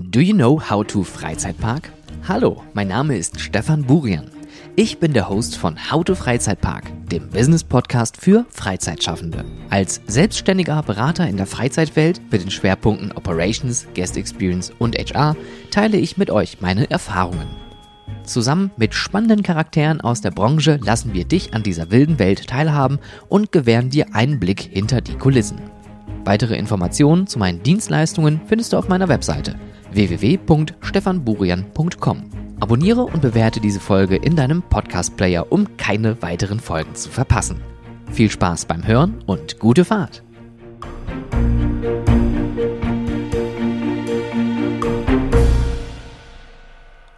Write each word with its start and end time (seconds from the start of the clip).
Do 0.00 0.20
you 0.20 0.32
know 0.32 0.60
how 0.60 0.84
to 0.84 1.02
Freizeitpark? 1.02 1.90
Hallo, 2.28 2.62
mein 2.72 2.86
Name 2.86 3.16
ist 3.16 3.40
Stefan 3.40 3.82
Burian. 3.82 4.30
Ich 4.76 5.00
bin 5.00 5.12
der 5.12 5.28
Host 5.28 5.56
von 5.56 5.76
How 5.90 6.04
to 6.04 6.14
Freizeitpark, 6.14 6.84
dem 7.08 7.28
Business 7.30 7.64
Podcast 7.64 8.16
für 8.16 8.46
Freizeitschaffende. 8.48 9.44
Als 9.70 10.00
selbstständiger 10.06 10.84
Berater 10.84 11.28
in 11.28 11.36
der 11.36 11.46
Freizeitwelt 11.46 12.20
mit 12.30 12.42
den 12.42 12.52
Schwerpunkten 12.52 13.10
Operations, 13.10 13.88
Guest 13.96 14.16
Experience 14.16 14.70
und 14.78 14.96
HR 14.96 15.34
teile 15.72 15.96
ich 15.96 16.16
mit 16.16 16.30
euch 16.30 16.60
meine 16.60 16.88
Erfahrungen. 16.88 17.48
Zusammen 18.22 18.70
mit 18.76 18.94
spannenden 18.94 19.42
Charakteren 19.42 20.00
aus 20.00 20.20
der 20.20 20.30
Branche 20.30 20.78
lassen 20.80 21.12
wir 21.12 21.24
dich 21.24 21.54
an 21.54 21.64
dieser 21.64 21.90
wilden 21.90 22.20
Welt 22.20 22.46
teilhaben 22.46 23.00
und 23.28 23.50
gewähren 23.50 23.90
dir 23.90 24.14
einen 24.14 24.38
Blick 24.38 24.60
hinter 24.60 25.00
die 25.00 25.16
Kulissen. 25.16 25.58
Weitere 26.24 26.54
Informationen 26.54 27.26
zu 27.26 27.40
meinen 27.40 27.64
Dienstleistungen 27.64 28.40
findest 28.46 28.72
du 28.72 28.76
auf 28.76 28.86
meiner 28.86 29.08
Webseite 29.08 29.56
www.stefanburian.com. 29.92 32.30
Abonniere 32.60 33.02
und 33.02 33.22
bewerte 33.22 33.60
diese 33.60 33.80
Folge 33.80 34.16
in 34.16 34.34
deinem 34.34 34.62
Podcast-Player, 34.62 35.52
um 35.52 35.76
keine 35.76 36.22
weiteren 36.22 36.60
Folgen 36.60 36.94
zu 36.94 37.10
verpassen. 37.10 37.60
Viel 38.10 38.30
Spaß 38.30 38.64
beim 38.66 38.86
Hören 38.86 39.22
und 39.26 39.58
gute 39.58 39.84
Fahrt! 39.84 40.22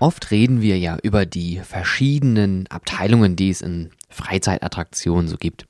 Oft 0.00 0.30
reden 0.30 0.62
wir 0.62 0.78
ja 0.78 0.96
über 1.02 1.26
die 1.26 1.58
verschiedenen 1.58 2.66
Abteilungen, 2.68 3.36
die 3.36 3.50
es 3.50 3.60
in 3.60 3.90
Freizeitattraktionen 4.08 5.28
so 5.28 5.36
gibt. 5.36 5.66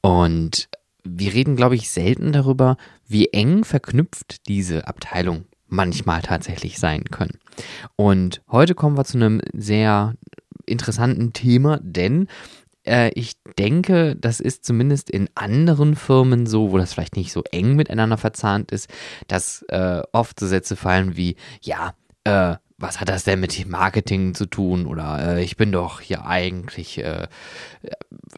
Und 0.00 0.68
wir 1.04 1.32
reden, 1.32 1.54
glaube 1.54 1.76
ich, 1.76 1.88
selten 1.88 2.32
darüber, 2.32 2.76
wie 3.06 3.28
eng 3.28 3.62
verknüpft 3.62 4.48
diese 4.48 4.88
Abteilung 4.88 5.44
manchmal 5.68 6.22
tatsächlich 6.22 6.78
sein 6.78 7.04
können. 7.04 7.38
Und 7.96 8.42
heute 8.50 8.74
kommen 8.74 8.96
wir 8.96 9.04
zu 9.04 9.18
einem 9.18 9.40
sehr 9.52 10.14
interessanten 10.66 11.32
Thema, 11.32 11.78
denn 11.82 12.28
äh, 12.84 13.10
ich 13.14 13.34
denke, 13.58 14.16
das 14.16 14.40
ist 14.40 14.64
zumindest 14.64 15.10
in 15.10 15.28
anderen 15.34 15.96
Firmen 15.96 16.46
so, 16.46 16.72
wo 16.72 16.78
das 16.78 16.92
vielleicht 16.92 17.16
nicht 17.16 17.32
so 17.32 17.42
eng 17.50 17.76
miteinander 17.76 18.16
verzahnt 18.16 18.70
ist, 18.72 18.88
dass 19.28 19.62
äh, 19.68 20.02
oft 20.12 20.40
so 20.40 20.46
Sätze 20.46 20.76
fallen 20.76 21.16
wie, 21.16 21.36
ja, 21.62 21.94
äh, 22.24 22.56
was 22.80 23.00
hat 23.00 23.08
das 23.08 23.24
denn 23.24 23.40
mit 23.40 23.68
Marketing 23.68 24.34
zu 24.34 24.46
tun? 24.46 24.86
Oder 24.86 25.36
äh, 25.36 25.44
ich 25.44 25.56
bin 25.56 25.72
doch 25.72 26.00
hier 26.00 26.26
eigentlich 26.26 26.98
äh, 26.98 27.26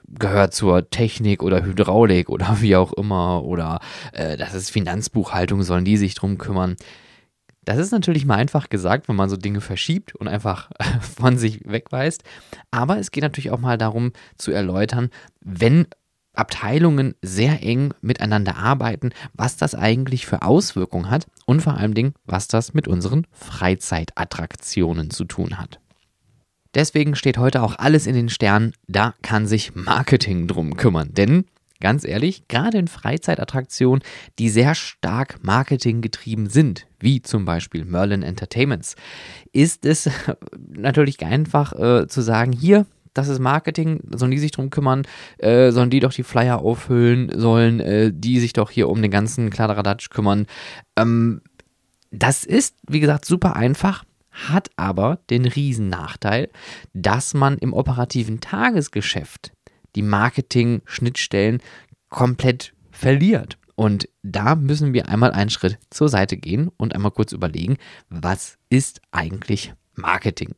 gehört 0.08 0.54
zur 0.54 0.88
Technik 0.88 1.42
oder 1.42 1.62
Hydraulik 1.62 2.30
oder 2.30 2.56
wie 2.60 2.76
auch 2.76 2.92
immer. 2.94 3.44
Oder 3.44 3.80
äh, 4.12 4.36
das 4.38 4.54
ist 4.54 4.70
Finanzbuchhaltung, 4.70 5.62
sollen 5.62 5.84
die 5.84 5.98
sich 5.98 6.14
drum 6.14 6.38
kümmern? 6.38 6.76
Das 7.70 7.78
ist 7.78 7.92
natürlich 7.92 8.26
mal 8.26 8.34
einfach 8.34 8.68
gesagt, 8.68 9.08
wenn 9.08 9.14
man 9.14 9.30
so 9.30 9.36
Dinge 9.36 9.60
verschiebt 9.60 10.12
und 10.16 10.26
einfach 10.26 10.70
von 11.00 11.38
sich 11.38 11.60
wegweist. 11.64 12.24
Aber 12.72 12.98
es 12.98 13.12
geht 13.12 13.22
natürlich 13.22 13.52
auch 13.52 13.60
mal 13.60 13.78
darum 13.78 14.12
zu 14.36 14.50
erläutern, 14.50 15.08
wenn 15.40 15.86
Abteilungen 16.34 17.14
sehr 17.22 17.62
eng 17.62 17.94
miteinander 18.00 18.56
arbeiten, 18.56 19.10
was 19.34 19.56
das 19.56 19.76
eigentlich 19.76 20.26
für 20.26 20.42
Auswirkungen 20.42 21.10
hat 21.10 21.28
und 21.46 21.62
vor 21.62 21.74
allen 21.74 21.94
Dingen, 21.94 22.14
was 22.24 22.48
das 22.48 22.74
mit 22.74 22.88
unseren 22.88 23.24
Freizeitattraktionen 23.30 25.10
zu 25.10 25.24
tun 25.24 25.56
hat. 25.56 25.78
Deswegen 26.74 27.14
steht 27.14 27.38
heute 27.38 27.62
auch 27.62 27.78
alles 27.78 28.08
in 28.08 28.16
den 28.16 28.30
Sternen, 28.30 28.72
da 28.88 29.14
kann 29.22 29.46
sich 29.46 29.76
Marketing 29.76 30.48
drum 30.48 30.76
kümmern. 30.76 31.14
Denn 31.14 31.44
ganz 31.80 32.04
ehrlich, 32.04 32.46
gerade 32.48 32.78
in 32.78 32.88
Freizeitattraktionen, 32.88 34.02
die 34.38 34.48
sehr 34.48 34.74
stark 34.74 35.38
marketinggetrieben 35.42 36.48
sind, 36.48 36.86
wie 36.98 37.22
zum 37.22 37.44
Beispiel 37.44 37.84
Merlin 37.84 38.22
Entertainments, 38.22 38.96
ist 39.52 39.86
es 39.86 40.10
natürlich 40.68 41.24
einfach 41.24 41.72
äh, 41.72 42.06
zu 42.06 42.20
sagen, 42.20 42.52
hier, 42.52 42.86
das 43.14 43.28
ist 43.28 43.40
Marketing, 43.40 44.00
sollen 44.14 44.30
die 44.30 44.38
sich 44.38 44.52
drum 44.52 44.70
kümmern, 44.70 45.02
äh, 45.38 45.72
sollen 45.72 45.90
die 45.90 46.00
doch 46.00 46.12
die 46.12 46.22
Flyer 46.22 46.60
auffüllen, 46.60 47.30
sollen 47.34 47.80
äh, 47.80 48.12
die 48.14 48.38
sich 48.38 48.52
doch 48.52 48.70
hier 48.70 48.88
um 48.88 49.02
den 49.02 49.10
ganzen 49.10 49.50
Kladderadatsch 49.50 50.10
kümmern. 50.10 50.46
Ähm, 50.96 51.40
das 52.12 52.44
ist, 52.44 52.76
wie 52.88 53.00
gesagt, 53.00 53.24
super 53.24 53.56
einfach, 53.56 54.04
hat 54.30 54.70
aber 54.76 55.18
den 55.28 55.44
riesen 55.44 55.88
Nachteil, 55.88 56.50
dass 56.92 57.34
man 57.34 57.58
im 57.58 57.72
operativen 57.72 58.40
Tagesgeschäft 58.40 59.52
die 59.94 60.02
Marketing-Schnittstellen 60.02 61.62
komplett 62.08 62.74
verliert. 62.90 63.58
Und 63.76 64.08
da 64.22 64.56
müssen 64.56 64.92
wir 64.92 65.08
einmal 65.08 65.32
einen 65.32 65.50
Schritt 65.50 65.78
zur 65.88 66.08
Seite 66.08 66.36
gehen 66.36 66.70
und 66.76 66.94
einmal 66.94 67.12
kurz 67.12 67.32
überlegen, 67.32 67.78
was 68.10 68.58
ist 68.68 69.00
eigentlich 69.10 69.72
Marketing? 69.94 70.54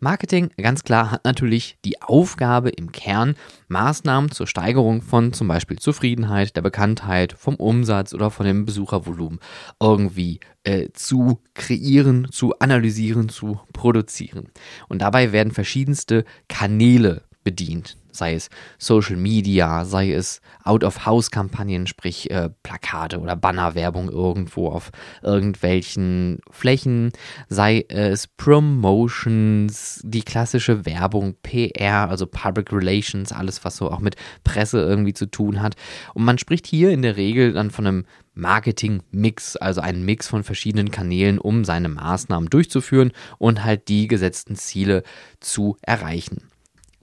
Marketing, 0.00 0.50
ganz 0.56 0.84
klar, 0.84 1.10
hat 1.10 1.24
natürlich 1.24 1.76
die 1.84 2.00
Aufgabe 2.00 2.68
im 2.68 2.92
Kern, 2.92 3.34
Maßnahmen 3.66 4.30
zur 4.30 4.46
Steigerung 4.46 5.02
von 5.02 5.32
zum 5.32 5.48
Beispiel 5.48 5.78
Zufriedenheit, 5.78 6.54
der 6.54 6.62
Bekanntheit, 6.62 7.32
vom 7.32 7.56
Umsatz 7.56 8.14
oder 8.14 8.30
von 8.30 8.46
dem 8.46 8.64
Besuchervolumen 8.64 9.40
irgendwie 9.82 10.38
äh, 10.62 10.90
zu 10.92 11.40
kreieren, 11.54 12.28
zu 12.30 12.56
analysieren, 12.60 13.28
zu 13.28 13.60
produzieren. 13.72 14.50
Und 14.88 15.02
dabei 15.02 15.32
werden 15.32 15.52
verschiedenste 15.52 16.24
Kanäle 16.48 17.24
bedient 17.48 17.96
sei 18.18 18.34
es 18.34 18.50
Social 18.76 19.16
Media, 19.16 19.84
sei 19.84 20.12
es 20.12 20.40
Out-of-House-Kampagnen, 20.64 21.86
sprich 21.86 22.30
äh, 22.30 22.50
Plakate 22.62 23.20
oder 23.20 23.36
Bannerwerbung 23.36 24.10
irgendwo 24.10 24.68
auf 24.68 24.90
irgendwelchen 25.22 26.40
Flächen, 26.50 27.12
sei 27.48 27.86
es 27.88 28.26
Promotions, 28.26 30.00
die 30.04 30.22
klassische 30.22 30.84
Werbung, 30.84 31.36
PR, 31.42 32.10
also 32.10 32.26
Public 32.26 32.72
Relations, 32.72 33.32
alles, 33.32 33.64
was 33.64 33.76
so 33.76 33.90
auch 33.90 34.00
mit 34.00 34.16
Presse 34.44 34.80
irgendwie 34.80 35.14
zu 35.14 35.26
tun 35.26 35.62
hat. 35.62 35.76
Und 36.12 36.24
man 36.24 36.38
spricht 36.38 36.66
hier 36.66 36.90
in 36.90 37.02
der 37.02 37.16
Regel 37.16 37.52
dann 37.52 37.70
von 37.70 37.86
einem 37.86 38.04
Marketing-Mix, 38.34 39.56
also 39.56 39.80
einen 39.80 40.04
Mix 40.04 40.28
von 40.28 40.44
verschiedenen 40.44 40.90
Kanälen, 40.90 41.38
um 41.38 41.64
seine 41.64 41.88
Maßnahmen 41.88 42.50
durchzuführen 42.50 43.12
und 43.38 43.64
halt 43.64 43.88
die 43.88 44.06
gesetzten 44.06 44.54
Ziele 44.54 45.02
zu 45.40 45.76
erreichen. 45.82 46.48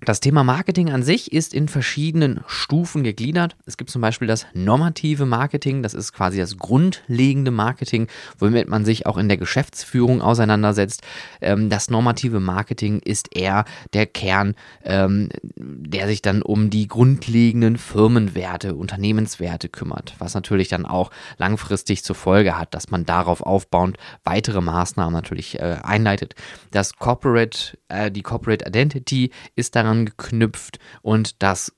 Das 0.01 0.19
Thema 0.19 0.43
Marketing 0.43 0.91
an 0.91 1.03
sich 1.03 1.31
ist 1.31 1.53
in 1.53 1.69
verschiedenen 1.69 2.41
Stufen 2.47 3.03
gegliedert. 3.03 3.55
Es 3.65 3.77
gibt 3.77 3.89
zum 3.89 4.01
Beispiel 4.01 4.27
das 4.27 4.45
normative 4.53 5.25
Marketing, 5.25 5.81
das 5.81 5.93
ist 5.93 6.11
quasi 6.11 6.37
das 6.37 6.57
grundlegende 6.57 7.49
Marketing, 7.49 8.07
womit 8.37 8.67
man 8.67 8.83
sich 8.83 9.05
auch 9.05 9.17
in 9.17 9.29
der 9.29 9.37
Geschäftsführung 9.37 10.21
auseinandersetzt. 10.21 11.01
Ähm, 11.39 11.69
das 11.69 11.89
normative 11.89 12.41
Marketing 12.41 12.99
ist 12.99 13.35
eher 13.35 13.63
der 13.93 14.05
Kern, 14.05 14.55
ähm, 14.83 15.29
der 15.55 16.07
sich 16.07 16.21
dann 16.21 16.41
um 16.41 16.69
die 16.69 16.87
grundlegenden 16.87 17.77
Firmenwerte, 17.77 18.75
Unternehmenswerte 18.75 19.69
kümmert, 19.69 20.13
was 20.19 20.33
natürlich 20.33 20.67
dann 20.67 20.85
auch 20.85 21.09
langfristig 21.37 22.03
zur 22.03 22.17
Folge 22.17 22.59
hat, 22.59 22.73
dass 22.73 22.91
man 22.91 23.05
darauf 23.05 23.41
aufbauend 23.41 23.97
weitere 24.25 24.59
Maßnahmen 24.59 25.13
natürlich 25.13 25.57
äh, 25.57 25.77
einleitet. 25.81 26.35
Das 26.71 26.97
Corporate, 26.97 27.77
äh, 27.87 28.11
die 28.11 28.23
Corporate 28.23 28.65
Identity 28.67 29.31
ist 29.55 29.75
daran 29.75 29.84
angeknüpft 29.85 30.79
und 31.01 31.41
das 31.41 31.74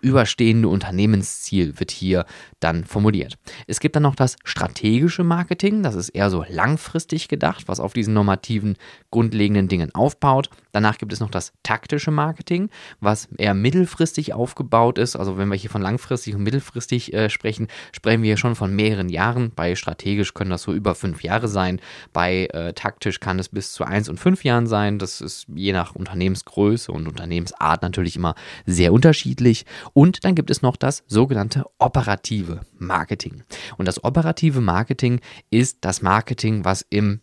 überstehende 0.00 0.68
Unternehmensziel 0.68 1.78
wird 1.78 1.90
hier 1.90 2.26
dann 2.60 2.84
formuliert. 2.84 3.38
Es 3.66 3.80
gibt 3.80 3.96
dann 3.96 4.02
noch 4.02 4.14
das 4.14 4.36
strategische 4.44 5.24
Marketing, 5.24 5.82
das 5.82 5.94
ist 5.94 6.10
eher 6.10 6.30
so 6.30 6.44
langfristig 6.48 7.28
gedacht, 7.28 7.64
was 7.66 7.80
auf 7.80 7.92
diesen 7.92 8.14
normativen 8.14 8.76
grundlegenden 9.10 9.68
Dingen 9.68 9.94
aufbaut. 9.94 10.50
Danach 10.72 10.98
gibt 10.98 11.12
es 11.12 11.20
noch 11.20 11.30
das 11.30 11.52
taktische 11.62 12.10
Marketing, 12.10 12.70
was 13.00 13.28
eher 13.36 13.54
mittelfristig 13.54 14.34
aufgebaut 14.34 14.98
ist. 14.98 15.16
Also 15.16 15.36
wenn 15.36 15.48
wir 15.48 15.56
hier 15.56 15.70
von 15.70 15.82
langfristig 15.82 16.34
und 16.34 16.42
mittelfristig 16.42 17.12
äh, 17.12 17.28
sprechen, 17.28 17.68
sprechen 17.92 18.22
wir 18.22 18.28
hier 18.28 18.36
schon 18.36 18.54
von 18.54 18.74
mehreren 18.74 19.08
Jahren. 19.08 19.52
Bei 19.54 19.74
strategisch 19.74 20.34
können 20.34 20.50
das 20.50 20.62
so 20.62 20.72
über 20.72 20.94
fünf 20.94 21.22
Jahre 21.22 21.48
sein. 21.48 21.80
Bei 22.12 22.46
äh, 22.46 22.72
taktisch 22.72 23.20
kann 23.20 23.38
es 23.38 23.48
bis 23.48 23.72
zu 23.72 23.84
eins 23.84 24.08
und 24.08 24.20
fünf 24.20 24.44
Jahren 24.44 24.66
sein. 24.66 24.98
Das 24.98 25.20
ist 25.20 25.46
je 25.54 25.72
nach 25.72 25.94
Unternehmensgröße 25.94 26.92
und 26.92 27.08
Unternehmensart 27.08 27.82
natürlich 27.82 28.16
immer 28.16 28.34
sehr 28.66 28.92
unterschiedlich. 28.92 29.66
Und 29.92 30.24
dann 30.24 30.34
gibt 30.34 30.50
es 30.50 30.62
noch 30.62 30.76
das 30.76 31.02
sogenannte 31.06 31.64
operative 31.78 32.60
Marketing. 32.78 33.42
Und 33.76 33.86
das 33.86 34.02
operative 34.04 34.60
Marketing 34.60 35.20
ist 35.50 35.78
das 35.82 36.02
Marketing, 36.02 36.64
was 36.64 36.84
im 36.90 37.20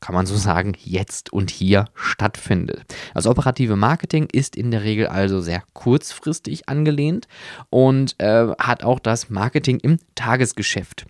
kann 0.00 0.14
man 0.14 0.26
so 0.26 0.36
sagen, 0.36 0.74
jetzt 0.82 1.32
und 1.32 1.50
hier 1.50 1.84
stattfindet. 1.94 2.84
Das 3.14 3.26
operative 3.26 3.76
Marketing 3.76 4.28
ist 4.32 4.56
in 4.56 4.70
der 4.70 4.82
Regel 4.82 5.06
also 5.06 5.40
sehr 5.40 5.62
kurzfristig 5.74 6.68
angelehnt 6.68 7.28
und 7.68 8.14
äh, 8.18 8.48
hat 8.58 8.82
auch 8.82 8.98
das 8.98 9.28
Marketing 9.28 9.78
im 9.80 9.98
Tagesgeschäft 10.14 11.04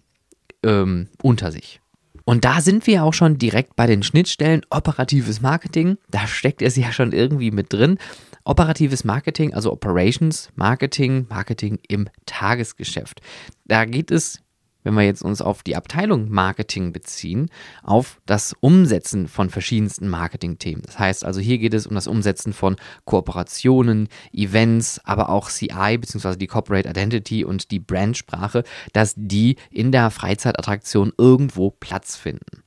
ähm, 0.65 1.09
unter 1.23 1.53
sich. 1.53 1.81
Und 2.25 2.45
da 2.45 2.61
sind 2.61 2.87
wir 2.87 3.05
auch 3.05 3.15
schon 3.15 3.39
direkt 3.39 3.77
bei 3.77 3.87
den 3.87 4.03
Schnittstellen 4.03 4.63
operatives 4.71 5.41
Marketing. 5.41 5.97
Da 6.11 6.27
steckt 6.27 6.63
es 6.63 6.77
ja 6.77 6.93
schon 6.93 7.13
irgendwie 7.13 7.51
mit 7.51 7.73
drin. 7.73 7.99
Operatives 8.45 9.05
Marketing, 9.05 9.55
also 9.55 9.73
Operations 9.73 10.51
Marketing, 10.55 11.27
Marketing 11.29 11.79
im 11.89 12.09
Tagesgeschäft. 12.27 13.21
Da 13.67 13.85
geht 13.85 14.11
es 14.11 14.43
wenn 14.83 14.95
wir 14.95 15.03
jetzt 15.03 15.23
uns 15.23 15.43
auf 15.43 15.63
die 15.63 15.77
Abteilung 15.77 16.31
Marketing 16.31 16.93
beziehen, 16.93 17.51
auf 17.83 18.21
das 18.27 18.55
Umsetzen 18.61 19.29
von 19.29 19.51
verschiedensten 19.51 20.09
Marketingthemen. 20.09 20.83
Das 20.83 20.99
heißt 20.99 21.25
also, 21.25 21.41
hier 21.41 21.59
geht 21.59 21.75
es 21.75 21.87
um 21.87 21.95
das 21.95 22.07
Umsetzen 22.07 22.53
von 22.53 22.77
Kooperationen, 23.05 24.09
Events, 24.33 25.01
aber 25.05 25.29
auch 25.29 25.51
CI 25.51 25.99
bzw. 25.99 26.37
die 26.37 26.47
Corporate 26.47 26.89
Identity 26.89 27.45
und 27.45 27.71
die 27.71 27.81
Brandsprache, 27.81 28.65
dass 28.93 29.15
die 29.17 29.57
in 29.71 29.93
der 29.93 30.11
Freizeitattraktion 30.11 31.13
irgendwo 31.19 31.71
Platz 31.71 32.17
finden. 32.17 32.63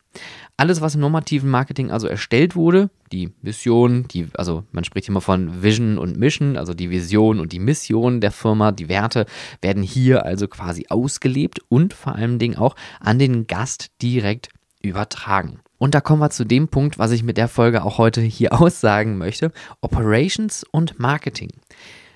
Alles, 0.56 0.82
was 0.82 0.96
im 0.96 1.02
normativen 1.02 1.50
Marketing 1.50 1.90
also 1.90 2.08
erstellt 2.08 2.56
wurde, 2.56 2.90
die 3.12 3.32
Mission, 3.42 4.08
die, 4.08 4.28
also 4.36 4.64
man 4.72 4.84
spricht 4.84 5.10
immer 5.10 5.22
von 5.22 5.64
Vision 5.64 5.98
und 5.98 6.18
Mission, 6.18 6.58
also 6.58 6.74
die 6.74 6.90
Vision 6.90 7.40
und 7.40 7.52
die 7.52 7.60
Mission 7.60 8.22
der 8.22 8.32
Firma, 8.32 8.72
die 8.72 8.88
Werte 8.88 9.26
werden 9.62 9.82
hier 9.82 10.26
also 10.26 10.48
quasi 10.48 10.86
ausgelebt 10.90 11.60
und 11.70 11.94
vor 11.94 12.16
allen 12.16 12.38
Dingen 12.38 12.58
auch 12.58 12.76
an 13.00 13.18
den 13.18 13.48
Gast 13.48 13.92
direkt 14.02 14.50
übertragen. 14.82 15.60
Und 15.80 15.96
da 15.96 16.02
kommen 16.02 16.22
wir 16.22 16.30
zu 16.30 16.46
dem 16.46 16.68
Punkt, 16.68 17.00
was 17.00 17.12
ich 17.12 17.24
mit 17.24 17.38
der 17.38 17.48
Folge 17.48 17.84
auch 17.84 17.98
heute 17.98 18.22
hier 18.22 18.54
aussagen 18.62 19.18
möchte. 19.18 19.52
Operations 19.82 20.64
und 20.72 21.00
Marketing 21.00 21.50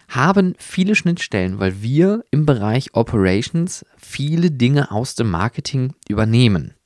haben 0.09 0.53
viele 0.57 0.95
Schnittstellen, 0.95 1.59
weil 1.59 1.81
wir 1.81 2.23
im 2.31 2.45
Bereich 2.45 2.93
Operations 2.93 3.85
viele 3.97 4.51
Dinge 4.51 4.91
aus 4.91 5.15
dem 5.15 5.29
Marketing 5.29 5.95
übernehmen. 6.07 6.76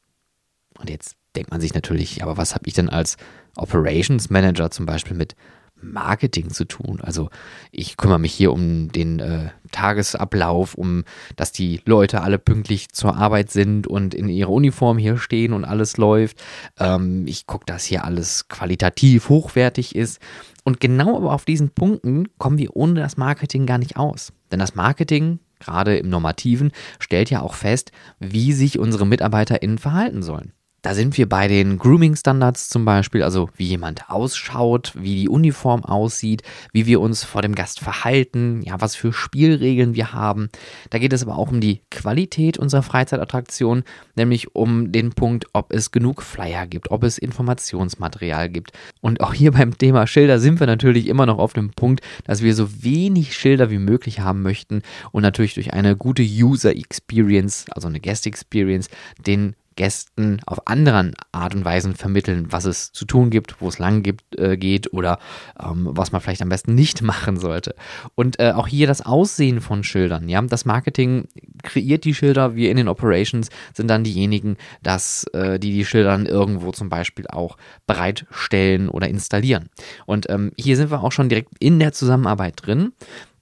Und 0.82 0.90
jetzt 0.90 1.16
denkt 1.36 1.52
man 1.52 1.62
sich 1.62 1.74
natürlich, 1.74 2.24
aber 2.24 2.38
was 2.38 2.56
habe 2.56 2.68
ich 2.68 2.74
denn 2.74 2.90
als 2.90 3.18
Operations 3.56 4.30
Manager 4.30 4.72
zum 4.72 4.86
Beispiel 4.86 5.16
mit 5.16 5.36
Marketing 5.80 6.50
zu 6.50 6.66
tun? 6.66 7.00
Also 7.02 7.30
ich 7.72 7.98
kümmere 7.98 8.20
mich 8.20 8.34
hier 8.34 8.52
um 8.52 8.92
den 8.92 9.20
äh, 9.20 9.50
Tagesablauf, 9.72 10.74
um 10.74 11.04
dass 11.36 11.52
die 11.52 11.82
Leute 11.86 12.22
alle 12.22 12.40
pünktlich 12.40 12.90
zur 12.90 13.16
Arbeit 13.16 13.52
sind 13.52 13.88
und 13.88 14.14
in 14.14 14.28
ihrer 14.28 14.50
Uniform 14.50 14.98
hier 14.98 15.18
stehen 15.18 15.54
und 15.54 15.66
alles 15.66 15.98
läuft. 15.98 16.42
Ähm, 16.80 17.26
ich 17.28 17.46
gucke, 17.46 17.66
dass 17.66 17.86
hier 17.86 18.04
alles 18.04 18.48
qualitativ 18.50 19.30
hochwertig 19.30 19.96
ist. 19.96 20.20
Und 20.64 20.80
genau 20.80 21.18
aber 21.18 21.34
auf 21.34 21.46
diesen 21.46 21.70
Punkten 21.72 22.28
kommen 22.38 22.58
wir 22.58 22.76
ohne 22.76 23.00
das 23.00 23.18
Marketing 23.18 23.66
gar 23.66 23.78
nicht 23.78 23.98
aus. 23.98 24.34
Denn 24.52 24.60
das 24.60 24.76
Marketing 24.76 25.40
gerade 25.62 25.98
im 25.98 26.10
Normativen, 26.10 26.72
stellt 27.00 27.30
ja 27.30 27.42
auch 27.42 27.54
fest, 27.54 27.92
wie 28.20 28.52
sich 28.52 28.80
unsere 28.80 29.06
MitarbeiterInnen 29.06 29.78
verhalten 29.78 30.24
sollen. 30.24 30.54
Da 30.84 30.96
sind 30.96 31.16
wir 31.16 31.30
bei 31.30 31.48
den 31.48 31.78
Grooming-Standards 31.78 32.70
zum 32.70 32.86
Beispiel, 32.86 33.22
also 33.22 33.50
wie 33.56 33.68
jemand 33.68 34.10
ausschaut, 34.10 34.94
wie 34.96 35.16
die 35.16 35.30
Uniform 35.30 35.86
aussieht, 35.86 36.42
wie 36.74 36.88
wir 36.88 37.02
uns 37.02 37.24
vor 37.24 37.44
dem 37.44 37.54
Gast 37.54 37.80
verhalten, 37.80 38.64
ja, 38.64 38.82
was 38.82 38.96
für 38.96 39.14
Spielregeln 39.14 39.94
wir 39.94 40.14
haben. 40.14 40.50
Da 40.90 40.98
geht 40.98 41.14
es 41.14 41.22
aber 41.22 41.38
auch 41.38 41.52
um 41.52 41.62
die 41.62 41.82
Qualität 41.92 42.58
unserer 42.58 42.82
Freizeitattraktion, 42.82 43.84
nämlich 44.16 44.56
um 44.56 44.92
den 44.92 45.12
Punkt, 45.12 45.46
ob 45.54 45.72
es 45.72 45.92
genug 45.92 46.24
Flyer 46.24 46.66
gibt, 46.66 46.90
ob 46.90 47.04
es 47.04 47.20
Informationsmaterial 47.20 48.50
gibt. 48.50 48.72
Und 49.02 49.22
auch 49.22 49.36
hier 49.36 49.52
beim 49.52 49.78
Thema 49.78 50.08
Schilder 50.08 50.40
sind 50.40 50.60
wir 50.60 50.68
natürlich 50.68 51.08
immer 51.08 51.28
noch 51.28 51.38
auf 51.38 51.54
dem 51.54 51.70
Punkt, 51.70 52.02
dass 52.24 52.42
wir 52.42 52.56
so 52.56 52.84
wenig 52.84 53.36
Schilder 53.36 53.70
wie 53.70 53.78
möglich 53.78 54.22
haben 54.22 54.42
möchten 54.42 54.82
und 55.12 55.22
natürlich 55.22 55.54
durch 55.54 55.74
eine 55.74 55.96
gute 55.96 56.24
User 56.24 56.76
Experience, 56.76 57.68
also 57.70 57.88
eine 57.88 58.00
Guest 58.00 58.26
Experience, 58.26 58.90
den 59.20 59.56
Gästen 59.76 60.40
auf 60.46 60.68
anderen 60.68 61.14
Art 61.32 61.56
und 61.56 61.64
Weisen 61.64 61.96
vermitteln, 61.96 62.48
was 62.52 62.66
es 62.66 62.92
zu 62.92 63.06
tun 63.06 63.30
gibt, 63.30 63.62
wo 63.62 63.70
es 63.70 63.80
lang 63.80 64.04
gibt, 64.04 64.38
äh, 64.38 64.58
geht 64.58 64.92
oder 64.94 65.20
ähm, 65.62 65.88
was 65.92 66.12
man 66.12 66.22
vielleicht 66.22 66.42
am 66.42 66.50
besten 66.50 66.76
nicht 66.76 67.02
machen 67.02 67.38
sollte. 67.38 67.76
Und 68.16 68.40
äh, 68.40 68.52
auch 68.52 68.68
hier 68.68 68.88
das 68.88 69.06
Aussehen 69.06 69.62
von 69.62 69.84
Schildern. 69.84 70.28
Ja, 70.30 70.42
das 70.42 70.66
Marketing 70.66 71.28
kreiert 71.64 72.04
die 72.04 72.14
Schilder, 72.14 72.56
wir 72.56 72.72
in 72.72 72.78
den 72.78 72.88
Operations 72.88 73.50
sind 73.74 73.88
dann 73.88 74.04
diejenigen, 74.04 74.58
dass 74.84 75.26
äh, 75.34 75.60
die 75.60 75.72
die 75.72 75.86
Schilder 75.86 76.20
irgendwo 76.20 76.72
zum 76.72 76.90
Beispiel 76.90 77.28
auch 77.28 77.58
bereitstellen 77.88 78.90
oder 78.90 79.08
installieren. 79.08 79.70
Und 80.06 80.30
ähm, 80.30 80.52
hier 80.58 80.76
sind 80.76 80.92
wir 80.92 81.04
auch 81.04 81.12
schon 81.12 81.30
direkt 81.30 81.50
in 81.60 81.80
der 81.80 81.94
Zusammenarbeit 81.94 82.56
drin. 82.66 82.94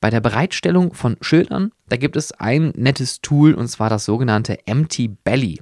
Bei 0.02 0.10
der 0.10 0.22
Bereitstellung 0.22 0.94
von 0.94 1.18
Schildern, 1.20 1.72
da 1.90 1.98
gibt 1.98 2.16
es 2.16 2.32
ein 2.32 2.72
nettes 2.76 3.20
Tool 3.22 3.54
und 3.54 3.68
zwar 3.68 3.90
das 3.90 4.06
sogenannte 4.06 4.66
Empty 4.66 5.10
Belly 5.10 5.60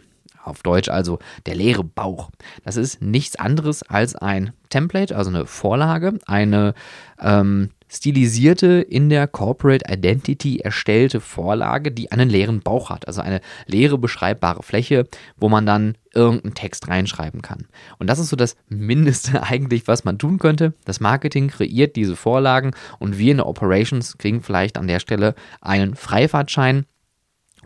auf 0.47 0.63
Deutsch 0.63 0.89
also 0.89 1.19
der 1.45 1.55
leere 1.55 1.83
Bauch. 1.83 2.29
Das 2.63 2.77
ist 2.77 3.01
nichts 3.01 3.35
anderes 3.35 3.83
als 3.83 4.15
ein 4.15 4.53
Template, 4.69 5.15
also 5.15 5.29
eine 5.29 5.45
Vorlage, 5.45 6.19
eine 6.25 6.73
ähm, 7.19 7.69
stilisierte, 7.89 8.81
in 8.81 9.09
der 9.09 9.27
Corporate 9.27 9.85
Identity 9.91 10.59
erstellte 10.59 11.21
Vorlage, 11.21 11.91
die 11.91 12.11
einen 12.11 12.29
leeren 12.29 12.59
Bauch 12.61 12.89
hat, 12.89 13.07
also 13.07 13.21
eine 13.21 13.41
leere 13.65 13.97
beschreibbare 13.97 14.63
Fläche, 14.63 15.07
wo 15.37 15.49
man 15.49 15.65
dann 15.65 15.95
irgendeinen 16.13 16.53
Text 16.53 16.87
reinschreiben 16.87 17.41
kann. 17.41 17.67
Und 17.97 18.07
das 18.07 18.19
ist 18.19 18.29
so 18.29 18.35
das 18.35 18.55
Mindeste 18.67 19.43
eigentlich, 19.49 19.87
was 19.87 20.03
man 20.03 20.17
tun 20.17 20.37
könnte. 20.37 20.73
Das 20.85 20.99
Marketing 20.99 21.47
kreiert 21.47 21.95
diese 21.95 22.15
Vorlagen 22.15 22.71
und 22.99 23.17
wir 23.17 23.31
in 23.31 23.37
der 23.37 23.47
Operations 23.47 24.17
kriegen 24.17 24.41
vielleicht 24.41 24.77
an 24.77 24.87
der 24.87 24.99
Stelle 24.99 25.35
einen 25.61 25.95
Freifahrtschein 25.95 26.85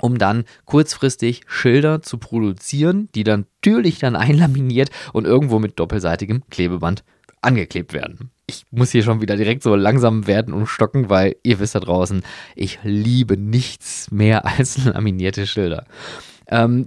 um 0.02 0.18
dann 0.18 0.46
kurzfristig 0.66 1.42
Schilder 1.48 2.02
zu 2.02 2.18
produzieren, 2.18 3.10
die 3.16 3.24
dann 3.24 3.46
natürlich 3.64 4.00
dann 4.00 4.16
einlaminiert 4.18 4.90
und 5.14 5.26
irgendwo 5.26 5.60
mit 5.60 5.80
doppelseitigem 5.80 6.44
Klebeband 6.50 7.04
angeklebt 7.42 7.94
werden. 7.94 8.32
Ich 8.48 8.66
muss 8.70 8.92
hier 8.92 9.04
schon 9.04 9.22
wieder 9.22 9.38
direkt 9.38 9.64
so 9.64 9.76
langsam 9.76 10.28
werden 10.28 10.54
und 10.54 10.68
stocken, 10.68 11.10
weil 11.10 11.36
ihr 11.44 11.60
wisst 11.60 11.76
da 11.76 11.80
draußen, 11.80 12.24
ich 12.56 12.80
liebe 12.84 13.38
nichts 13.38 14.12
mehr 14.12 14.46
als 14.58 14.84
laminierte 14.84 15.48
Schilder. 15.48 15.86
Ähm, 16.52 16.86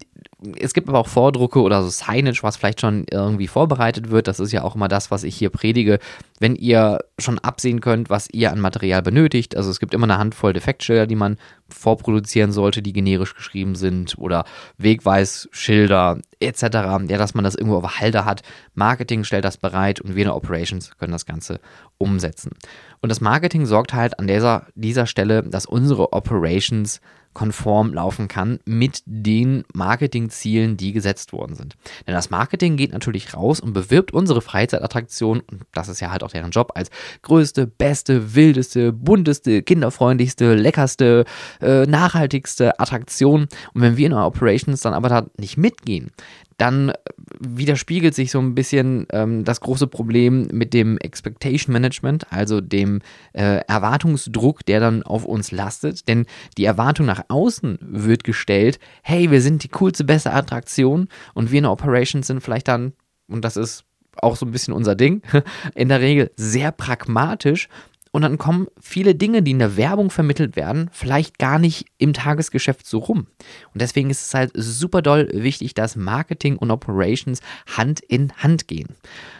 es 0.58 0.74
gibt 0.74 0.88
aber 0.88 0.98
auch 0.98 1.08
Vordrucke 1.08 1.60
oder 1.60 1.82
so 1.82 1.88
Signage, 1.88 2.42
was 2.42 2.56
vielleicht 2.56 2.80
schon 2.80 3.06
irgendwie 3.10 3.48
vorbereitet 3.48 4.10
wird. 4.10 4.28
Das 4.28 4.40
ist 4.40 4.52
ja 4.52 4.62
auch 4.62 4.74
immer 4.74 4.88
das, 4.88 5.10
was 5.10 5.24
ich 5.24 5.36
hier 5.36 5.50
predige. 5.50 5.98
Wenn 6.38 6.54
ihr 6.54 6.98
schon 7.18 7.38
absehen 7.38 7.80
könnt, 7.80 8.10
was 8.10 8.28
ihr 8.30 8.52
an 8.52 8.60
Material 8.60 9.00
benötigt, 9.00 9.56
also 9.56 9.70
es 9.70 9.80
gibt 9.80 9.94
immer 9.94 10.04
eine 10.04 10.18
Handvoll 10.18 10.52
Defektschilder, 10.52 11.06
die 11.06 11.16
man 11.16 11.38
vorproduzieren 11.68 12.52
sollte, 12.52 12.82
die 12.82 12.92
generisch 12.92 13.34
geschrieben 13.34 13.74
sind 13.74 14.18
oder 14.18 14.44
Wegweisschilder 14.76 16.18
etc., 16.40 16.62
ja, 16.62 16.98
dass 17.18 17.34
man 17.34 17.44
das 17.44 17.54
irgendwo 17.54 17.78
auf 17.78 18.00
Halter 18.00 18.24
hat. 18.24 18.42
Marketing 18.74 19.24
stellt 19.24 19.44
das 19.44 19.56
bereit 19.56 20.00
und 20.00 20.14
wir 20.14 20.22
in 20.22 20.28
der 20.28 20.36
Operations 20.36 20.96
können 20.98 21.12
das 21.12 21.26
Ganze 21.26 21.60
umsetzen. 21.96 22.52
Und 23.00 23.08
das 23.08 23.20
Marketing 23.20 23.64
sorgt 23.64 23.94
halt 23.94 24.18
an 24.18 24.26
dieser, 24.26 24.66
dieser 24.74 25.06
Stelle, 25.06 25.42
dass 25.42 25.64
unsere 25.64 26.12
Operations 26.12 27.00
konform 27.34 27.92
laufen 27.92 28.28
kann 28.28 28.60
mit 28.64 29.02
den 29.04 29.64
Marketingzielen, 29.74 30.76
die 30.76 30.92
gesetzt 30.92 31.32
worden 31.32 31.54
sind. 31.54 31.76
Denn 32.06 32.14
das 32.14 32.30
Marketing 32.30 32.76
geht 32.76 32.92
natürlich 32.92 33.34
raus 33.34 33.60
und 33.60 33.72
bewirbt 33.72 34.12
unsere 34.12 34.40
Freizeitattraktion, 34.40 35.40
und 35.40 35.62
das 35.72 35.88
ist 35.88 36.00
ja 36.00 36.10
halt 36.10 36.22
auch 36.22 36.30
deren 36.30 36.52
Job, 36.52 36.72
als 36.74 36.90
größte, 37.22 37.66
beste, 37.66 38.34
wildeste, 38.34 38.92
bunteste, 38.92 39.62
kinderfreundlichste, 39.62 40.54
leckerste, 40.54 41.24
äh, 41.60 41.84
nachhaltigste 41.86 42.78
Attraktion. 42.80 43.48
Und 43.74 43.82
wenn 43.82 43.96
wir 43.96 44.06
in 44.06 44.12
our 44.12 44.26
Operations 44.26 44.80
dann 44.80 44.94
aber 44.94 45.08
da 45.08 45.26
nicht 45.36 45.56
mitgehen, 45.56 46.10
dann 46.58 46.92
widerspiegelt 47.40 48.14
sich 48.14 48.30
so 48.30 48.38
ein 48.38 48.54
bisschen 48.54 49.06
ähm, 49.10 49.44
das 49.44 49.60
große 49.60 49.86
Problem 49.86 50.48
mit 50.52 50.72
dem 50.72 50.98
Expectation 50.98 51.72
Management, 51.72 52.32
also 52.32 52.60
dem 52.60 53.00
äh, 53.32 53.60
Erwartungsdruck, 53.66 54.64
der 54.64 54.80
dann 54.80 55.02
auf 55.02 55.24
uns 55.24 55.50
lastet. 55.50 56.06
Denn 56.06 56.26
die 56.56 56.64
Erwartung 56.64 57.06
nach 57.06 57.23
außen 57.28 57.78
wird 57.80 58.24
gestellt, 58.24 58.78
hey, 59.02 59.30
wir 59.30 59.40
sind 59.40 59.64
die 59.64 59.68
coolste, 59.68 60.04
beste 60.04 60.32
Attraktion 60.32 61.08
und 61.34 61.50
wir 61.50 61.58
in 61.58 61.64
der 61.64 61.72
Operations 61.72 62.26
sind 62.26 62.40
vielleicht 62.40 62.68
dann, 62.68 62.92
und 63.28 63.44
das 63.44 63.56
ist 63.56 63.84
auch 64.16 64.36
so 64.36 64.46
ein 64.46 64.52
bisschen 64.52 64.74
unser 64.74 64.94
Ding, 64.94 65.22
in 65.74 65.88
der 65.88 66.00
Regel 66.00 66.30
sehr 66.36 66.72
pragmatisch 66.72 67.68
und 68.14 68.22
dann 68.22 68.38
kommen 68.38 68.68
viele 68.80 69.16
Dinge, 69.16 69.42
die 69.42 69.50
in 69.50 69.58
der 69.58 69.76
Werbung 69.76 70.08
vermittelt 70.08 70.54
werden, 70.54 70.88
vielleicht 70.92 71.40
gar 71.40 71.58
nicht 71.58 71.86
im 71.98 72.12
Tagesgeschäft 72.12 72.86
so 72.86 72.98
rum. 72.98 73.26
Und 73.72 73.82
deswegen 73.82 74.08
ist 74.08 74.24
es 74.24 74.34
halt 74.34 74.52
super 74.54 75.02
doll 75.02 75.28
wichtig, 75.32 75.74
dass 75.74 75.96
Marketing 75.96 76.56
und 76.56 76.70
Operations 76.70 77.40
Hand 77.66 77.98
in 77.98 78.32
Hand 78.36 78.68
gehen. 78.68 78.94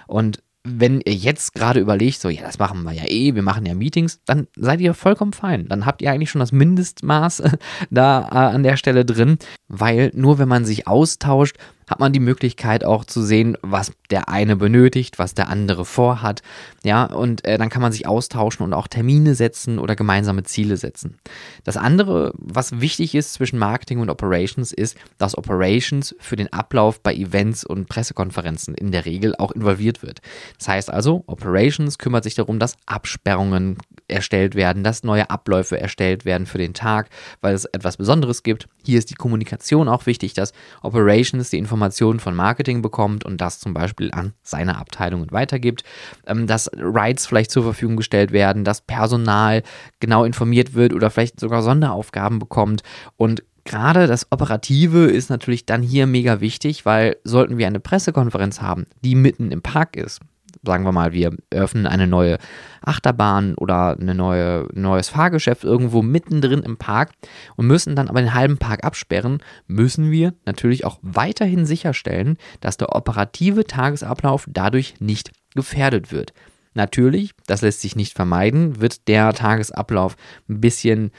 Und 0.08 0.42
wenn 0.66 1.02
ihr 1.04 1.12
jetzt 1.12 1.54
gerade 1.54 1.78
überlegt, 1.78 2.21
so, 2.21 2.30
ja, 2.30 2.42
das 2.42 2.59
machen 2.59 2.83
wir 2.85 2.92
ja 2.92 3.04
eh, 3.06 3.35
wir 3.35 3.42
machen 3.42 3.66
ja 3.66 3.75
Meetings, 3.75 4.21
dann 4.25 4.49
seid 4.56 4.80
ihr 4.80 4.94
vollkommen 4.94 5.35
fein. 5.35 5.68
Dann 5.68 5.85
habt 5.85 6.00
ihr 6.00 6.11
eigentlich 6.11 6.30
schon 6.30 6.40
das 6.40 6.52
Mindestmaß 6.52 7.42
da 7.90 8.28
äh, 8.30 8.54
an 8.54 8.62
der 8.62 8.78
Stelle 8.78 9.04
drin, 9.04 9.38
weil 9.68 10.11
nur 10.14 10.38
wenn 10.38 10.49
man 10.49 10.64
sich 10.64 10.88
austauscht, 10.88 11.56
hat 11.94 12.00
man 12.00 12.12
die 12.12 12.18
Möglichkeit 12.18 12.84
auch 12.84 13.04
zu 13.04 13.22
sehen, 13.22 13.56
was 13.62 13.92
der 14.10 14.28
eine 14.28 14.56
benötigt, 14.56 15.20
was 15.20 15.34
der 15.34 15.48
andere 15.48 15.84
vorhat. 15.84 16.42
Ja, 16.82 17.04
und 17.04 17.44
äh, 17.44 17.56
dann 17.56 17.68
kann 17.70 17.82
man 17.82 17.92
sich 17.92 18.08
austauschen 18.08 18.64
und 18.64 18.72
auch 18.72 18.88
Termine 18.88 19.36
setzen 19.36 19.78
oder 19.78 19.94
gemeinsame 19.94 20.42
Ziele 20.42 20.76
setzen. 20.76 21.18
Das 21.62 21.76
andere, 21.76 22.32
was 22.36 22.80
wichtig 22.80 23.14
ist 23.14 23.32
zwischen 23.32 23.60
Marketing 23.60 24.00
und 24.00 24.10
Operations, 24.10 24.72
ist, 24.72 24.96
dass 25.18 25.38
Operations 25.38 26.16
für 26.18 26.34
den 26.34 26.52
Ablauf 26.52 27.00
bei 27.00 27.14
Events 27.14 27.64
und 27.64 27.88
Pressekonferenzen 27.88 28.74
in 28.74 28.90
der 28.90 29.04
Regel 29.04 29.36
auch 29.36 29.52
involviert 29.52 30.02
wird. 30.02 30.20
Das 30.58 30.66
heißt 30.66 30.90
also, 30.90 31.22
Operations 31.28 31.98
kümmert 31.98 32.24
sich 32.24 32.34
darum, 32.34 32.58
dass 32.58 32.76
Absperrungen 32.86 33.78
erstellt 34.08 34.56
werden, 34.56 34.82
dass 34.82 35.04
neue 35.04 35.30
Abläufe 35.30 35.78
erstellt 35.78 36.24
werden 36.24 36.46
für 36.46 36.58
den 36.58 36.74
Tag, 36.74 37.08
weil 37.40 37.54
es 37.54 37.66
etwas 37.66 37.96
Besonderes 37.96 38.42
gibt. 38.42 38.66
Hier 38.84 38.98
ist 38.98 39.10
die 39.10 39.14
Kommunikation 39.14 39.88
auch 39.88 40.06
wichtig, 40.06 40.34
dass 40.34 40.52
Operations 40.82 41.50
die 41.50 41.58
Informationen 41.58 41.83
von 41.92 42.34
Marketing 42.34 42.82
bekommt 42.82 43.24
und 43.24 43.40
das 43.40 43.60
zum 43.60 43.74
Beispiel 43.74 44.10
an 44.12 44.32
seine 44.42 44.78
Abteilungen 44.78 45.30
weitergibt, 45.30 45.84
ähm, 46.26 46.46
dass 46.46 46.70
Rights 46.76 47.26
vielleicht 47.26 47.50
zur 47.50 47.62
Verfügung 47.62 47.96
gestellt 47.96 48.32
werden, 48.32 48.64
dass 48.64 48.80
Personal 48.80 49.62
genau 50.00 50.24
informiert 50.24 50.74
wird 50.74 50.92
oder 50.92 51.10
vielleicht 51.10 51.40
sogar 51.40 51.62
Sonderaufgaben 51.62 52.38
bekommt. 52.38 52.82
Und 53.16 53.42
Gerade 53.66 54.06
das 54.06 54.30
Operative 54.30 55.06
ist 55.06 55.30
natürlich 55.30 55.64
dann 55.64 55.80
hier 55.80 56.06
mega 56.06 56.40
wichtig, 56.40 56.84
weil 56.84 57.16
sollten 57.24 57.56
wir 57.56 57.66
eine 57.66 57.80
Pressekonferenz 57.80 58.60
haben, 58.60 58.86
die 59.02 59.14
mitten 59.14 59.50
im 59.50 59.62
Park 59.62 59.96
ist, 59.96 60.20
sagen 60.62 60.84
wir 60.84 60.92
mal, 60.92 61.12
wir 61.12 61.32
öffnen 61.50 61.87
eine 61.87 62.06
neue 62.06 62.38
Achterbahn 62.82 63.54
oder 63.54 63.96
ein 63.99 64.16
neue, 64.16 64.68
neues 64.73 65.08
Fahrgeschäft 65.08 65.64
irgendwo 65.64 66.02
mittendrin 66.02 66.62
im 66.62 66.76
Park 66.76 67.12
und 67.56 67.66
müssen 67.66 67.96
dann 67.96 68.08
aber 68.08 68.20
den 68.20 68.34
halben 68.34 68.58
Park 68.58 68.84
absperren, 68.84 69.38
müssen 69.66 70.11
wir 70.11 70.34
natürlich 70.46 70.84
auch 70.84 70.99
weiterhin 71.02 71.66
sicherstellen, 71.66 72.37
dass 72.61 72.76
der 72.76 72.94
operative 72.94 73.64
Tagesablauf 73.64 74.46
dadurch 74.49 74.94
nicht 75.00 75.32
gefährdet 75.54 76.12
wird. 76.12 76.32
Natürlich, 76.75 77.32
das 77.46 77.62
lässt 77.62 77.80
sich 77.80 77.94
nicht 77.94 78.14
vermeiden, 78.14 78.80
wird 78.80 79.06
der 79.06 79.32
Tagesablauf 79.32 80.16
ein 80.49 80.61
bisschen 80.61 81.12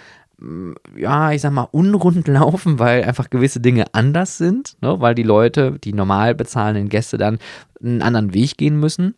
ja, 0.98 1.32
ich 1.32 1.42
sag 1.42 1.51
mal, 1.51 1.68
unrund 1.72 2.27
laufen, 2.27 2.80
weil 2.80 3.04
einfach 3.04 3.30
gewisse 3.30 3.60
Dinge 3.60 3.86
anders 3.94 4.38
sind, 4.38 4.77
ne? 4.82 5.00
weil 5.00 5.15
die 5.15 5.24
Leute, 5.24 5.77
die 5.84 5.94
normal 5.94 6.36
bezahlenden 6.36 6.89
Gäste 6.89 7.18
dann 7.18 7.39
einen 7.82 8.01
anderen 8.01 8.34
Weg 8.34 8.58
gehen 8.58 8.80
müssen. 8.80 9.15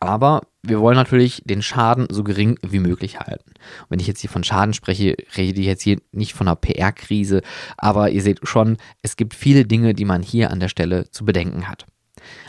Aber 0.00 0.42
wir 0.62 0.80
wollen 0.80 0.96
natürlich 0.96 1.42
den 1.44 1.62
Schaden 1.62 2.06
so 2.10 2.24
gering 2.24 2.58
wie 2.62 2.78
möglich 2.78 3.20
halten. 3.20 3.50
Und 3.50 3.90
wenn 3.90 4.00
ich 4.00 4.06
jetzt 4.06 4.20
hier 4.20 4.30
von 4.30 4.44
Schaden 4.44 4.74
spreche, 4.74 5.16
rede 5.36 5.60
ich 5.60 5.66
jetzt 5.66 5.82
hier 5.82 5.98
nicht 6.12 6.34
von 6.34 6.48
einer 6.48 6.56
PR-Krise, 6.56 7.42
aber 7.76 8.10
ihr 8.10 8.22
seht 8.22 8.46
schon, 8.46 8.76
es 9.02 9.16
gibt 9.16 9.34
viele 9.34 9.64
Dinge, 9.64 9.94
die 9.94 10.04
man 10.04 10.22
hier 10.22 10.50
an 10.50 10.60
der 10.60 10.68
Stelle 10.68 11.10
zu 11.10 11.24
bedenken 11.24 11.68
hat. 11.68 11.86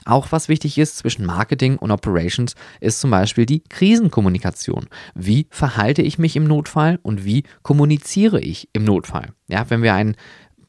Auch 0.05 0.31
was 0.31 0.49
wichtig 0.49 0.77
ist 0.77 0.97
zwischen 0.97 1.25
Marketing 1.25 1.77
und 1.77 1.91
Operations 1.91 2.55
ist 2.79 2.99
zum 2.99 3.11
Beispiel 3.11 3.45
die 3.45 3.63
Krisenkommunikation. 3.63 4.87
Wie 5.15 5.47
verhalte 5.49 6.01
ich 6.01 6.19
mich 6.19 6.35
im 6.35 6.45
Notfall 6.45 6.99
und 7.01 7.25
wie 7.25 7.43
kommuniziere 7.63 8.39
ich 8.39 8.69
im 8.73 8.83
Notfall? 8.83 9.33
Ja, 9.47 9.69
wenn 9.69 9.83
wir 9.83 9.93
einen 9.93 10.15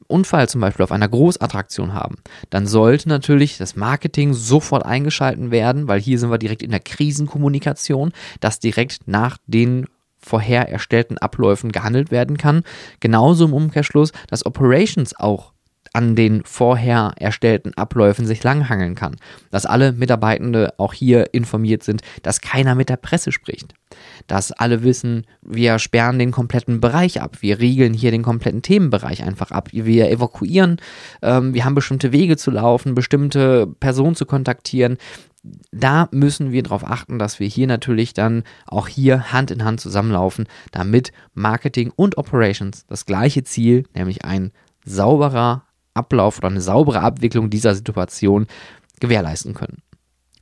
Unfall 0.09 0.49
zum 0.49 0.61
Beispiel 0.61 0.85
auf 0.85 0.93
einer 0.93 1.09
Großattraktion 1.09 1.95
haben, 1.95 2.17
dann 2.51 2.67
sollte 2.67 3.09
natürlich 3.09 3.59
das 3.59 3.77
Marketing 3.77 4.35
sofort 4.35 4.85
eingeschalten 4.85 5.51
werden, 5.51 5.89
weil 5.89 6.01
hier 6.01 6.19
sind 6.19 6.31
wir 6.31 6.39
direkt 6.39 6.63
in 6.63 6.71
der 6.71 6.81
Krisenkommunikation, 6.81 8.13
dass 8.41 8.61
direkt 8.61 9.07
nach 9.07 9.39
den 9.47 9.87
vorher 10.19 10.69
erstellten 10.69 11.19
Abläufen 11.19 11.73
gehandelt 11.73 12.11
werden 12.11 12.37
kann. 12.37 12.63
Genauso 13.01 13.45
im 13.45 13.55
Umkehrschluss, 13.55 14.13
dass 14.29 14.45
Operations 14.45 15.15
auch 15.17 15.53
an 15.97 16.15
den 16.15 16.43
vorher 16.45 17.15
erstellten 17.17 17.73
Abläufen 17.73 18.27
sich 18.27 18.45
langhangeln 18.45 18.95
kann. 18.95 19.17
Dass 19.51 19.65
alle 19.65 19.93
Mitarbeitende 19.93 20.75
auch 20.77 20.93
hier 20.93 21.33
informiert 21.33 21.83
sind, 21.83 22.03
dass 22.23 22.43
keiner 22.43 22.75
mit 22.75 22.91
der 22.91 22.99
Presse 22.99 23.33
spricht. 23.33 23.73
Dass 24.27 24.53
alle 24.53 24.83
wissen, 24.83 25.27
wir 25.41 25.79
sperren 25.79 26.19
den 26.19 26.33
kompletten 26.33 26.83
Bereich 26.83 27.23
ab. 27.23 27.39
Wir 27.41 27.61
riegeln 27.61 27.95
hier 27.95 28.11
den 28.11 28.23
kompletten 28.23 28.61
Themenbereich 28.61 29.23
einfach 29.23 29.53
ab. 29.53 29.71
Wir 29.73 30.11
evakuieren. 30.11 30.83
Ähm, 31.23 31.55
wir 31.55 31.65
haben 31.65 31.75
bestimmte 31.75 32.13
Wege 32.13 32.37
zu 32.37 32.51
laufen, 32.51 32.95
bestimmte 32.95 33.67
Personen 33.67 34.17
zu 34.17 34.27
kontaktieren 34.27 34.99
da 35.71 36.09
müssen 36.11 36.51
wir 36.51 36.65
darauf 36.65 36.85
achten, 36.85 37.21
dass 37.21 37.39
wir 37.39 37.47
hier 37.47 37.69
natürlich 37.69 38.15
dann 38.15 38.43
auch 38.67 38.89
hier 38.89 39.33
Hand 39.33 39.53
in 39.53 39.63
Hand 39.63 39.81
zusammenlaufen, 39.81 40.49
damit 40.73 41.13
Marketing 41.35 41.93
und 41.95 42.19
Operations 42.19 42.85
das 42.89 43.07
gleiche 43.07 43.45
Ziel, 43.45 43.85
nämlich 43.95 44.25
ein 44.25 44.51
sauberer 44.85 45.66
Ablauf 45.97 46.39
oder 46.39 46.49
eine 46.49 46.61
saubere 46.61 47.01
Abwicklung 47.01 47.51
dieser 47.51 47.75
Situation 47.75 48.47
gewährleisten 49.01 49.55
können. 49.55 49.83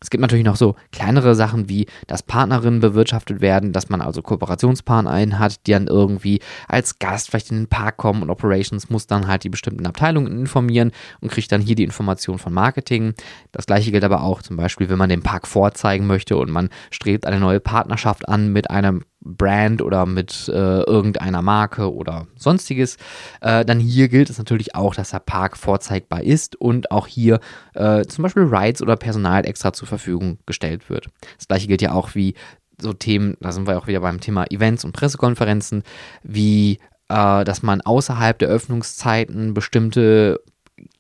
Es 0.05 0.11
gibt 0.11 0.21
natürlich 0.21 0.45
noch 0.45 0.57
so 0.57 0.77
kleinere 0.93 1.35
Sachen 1.35 1.71
wie, 1.71 1.87
dass 2.07 2.23
Partnerinnen 2.23 2.81
bewirtschaftet 2.81 3.41
werden, 3.41 3.73
dass 3.73 3.89
man 3.89 4.03
also 4.03 4.21
Kooperationspartner 4.21 5.39
hat, 5.39 5.67
die 5.67 5.73
dann 5.73 5.87
irgendwie 5.87 6.41
als 6.69 6.99
Gast 6.99 7.31
vielleicht 7.31 7.51
in 7.51 7.57
den 7.57 7.69
Park 7.69 7.97
kommen 7.97 8.21
und 8.21 8.29
Operations 8.29 8.91
muss 8.91 9.07
dann 9.07 9.27
halt 9.27 9.45
die 9.45 9.49
bestimmten 9.49 9.87
Abteilungen 9.87 10.41
informieren 10.41 10.93
und 11.23 11.31
kriegt 11.31 11.51
dann 11.51 11.63
hier 11.63 11.75
die 11.75 11.85
Information 11.85 12.39
von 12.39 12.53
Marketing. 12.53 13.15
Das 13.51 13.65
gleiche 13.65 13.93
gilt 13.93 14.05
aber 14.05 14.23
auch 14.23 14.43
zum 14.43 14.59
Beispiel, 14.59 14.91
wenn 14.91 14.99
man 14.99 15.09
den 15.09 15.23
Park 15.23 15.47
vorzeigen 15.47 16.07
möchte 16.07 16.37
und 16.37 16.51
man 16.51 16.69
strebt 16.91 17.27
eine 17.27 17.41
neue 17.41 17.61
Partnerschaft 17.61 18.29
an 18.29 18.53
mit 18.53 18.71
einem 18.71 19.05
Brand 19.25 19.83
oder 19.83 20.07
mit 20.07 20.49
äh, 20.49 20.83
irgendeiner 20.83 21.43
Marke 21.43 21.93
oder 21.93 22.27
sonstiges, 22.37 22.97
äh, 23.41 23.65
dann 23.65 23.81
hier 23.81 24.09
gilt 24.09 24.31
es 24.31 24.39
natürlich 24.39 24.75
auch, 24.75 24.95
dass 24.95 25.11
der 25.11 25.21
Park 25.21 25.57
vorzeigbar 25.57 26.23
ist 26.23 26.57
und 26.57 26.91
auch 26.91 27.07
hier 27.07 27.41
äh, 27.75 28.05
zum 28.05 28.23
Beispiel 28.23 28.45
Rides 28.45 28.83
oder 28.83 28.97
Personal 28.97 29.47
extra 29.47 29.73
zur 29.73 29.89
Verfügung 29.89 30.39
gestellt 30.47 30.91
wird. 30.91 31.09
Das 31.39 31.49
gleiche 31.49 31.67
gilt 31.67 31.83
ja 31.83 31.93
auch 31.93 32.15
wie 32.15 32.35
so 32.81 32.93
Themen, 32.93 33.37
da 33.41 33.53
sind 33.53 33.67
wir 33.67 33.79
auch 33.79 33.87
wieder 33.87 34.01
beim 34.01 34.21
Thema 34.21 34.45
Events 34.51 34.85
und 34.85 34.93
Pressekonferenzen, 34.93 35.83
wie 36.23 36.79
äh, 37.09 37.45
dass 37.45 37.63
man 37.63 37.81
außerhalb 37.81 38.39
der 38.39 38.49
Öffnungszeiten 38.49 39.55
bestimmte 39.55 40.41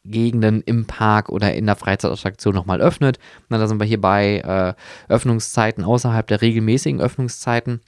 Gegenden 0.04 0.62
im 0.62 0.87
Park 0.87 1.31
oder 1.31 1.54
in 1.54 1.66
der 1.66 1.76
Freizeitattraktion 1.76 2.54
nochmal 2.54 2.81
öffnet. 2.81 3.19
Na, 3.49 3.59
da 3.59 3.66
sind 3.66 3.81
wir 3.81 3.87
hier 3.87 4.00
bei 4.00 4.38
äh, 4.38 5.12
Öffnungszeiten 5.12 5.85
außerhalb 5.85 6.26
der 6.26 6.43
regelmäßigen 6.43 7.00
Öffnungszeiten. 7.00 7.81